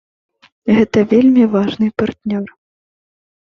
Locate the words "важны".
1.53-1.87